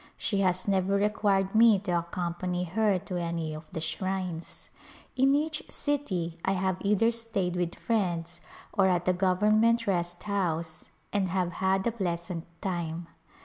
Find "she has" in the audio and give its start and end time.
0.17-0.67